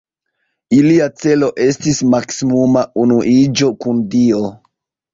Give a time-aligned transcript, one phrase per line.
[0.77, 4.47] Ilia celo estis maksimuma unuiĝo kun Dio.